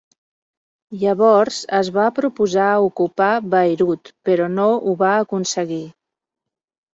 Llavors 1.01 1.59
es 1.79 1.91
va 1.97 2.05
proposar 2.19 2.69
ocupar 2.87 3.27
Beirut 3.51 4.11
però 4.31 4.49
no 4.55 4.67
ho 4.79 4.97
va 5.05 5.13
aconseguir. 5.19 5.83